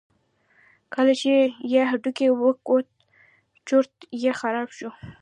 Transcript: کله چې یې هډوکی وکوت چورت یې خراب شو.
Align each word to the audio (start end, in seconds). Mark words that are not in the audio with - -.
کله 0.93 1.13
چې 1.21 1.31
یې 1.71 1.81
هډوکی 1.91 2.27
وکوت 2.41 2.87
چورت 3.67 3.93
یې 4.21 4.31
خراب 4.39 4.69
شو. 4.77 4.89